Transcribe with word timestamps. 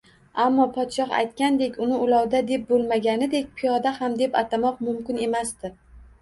Ammo 0.43 0.63
podshoh 0.77 1.11
aytgandek 1.17 1.77
uni 1.87 1.99
ulovda 2.05 2.41
deb 2.53 2.63
bo`lmaganidek, 2.71 3.53
piyoda 3.61 3.93
ham 3.99 4.17
deb 4.23 4.41
atamoq 4.43 4.83
mumkin 4.89 5.23
emasdi 5.29 5.73